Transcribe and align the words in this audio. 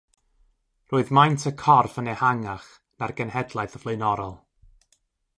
Roedd 0.93 1.11
maint 1.17 1.43
y 1.49 1.51
corff 1.63 1.99
yn 2.03 2.09
ehangach 2.13 2.65
na'r 3.03 3.13
genhedlaeth 3.19 3.77
flaenorol. 3.83 4.33